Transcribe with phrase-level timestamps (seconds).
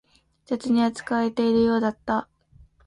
[0.47, 2.27] 雑に扱われているようだった